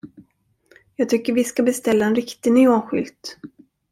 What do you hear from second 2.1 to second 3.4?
riktig neonskylt.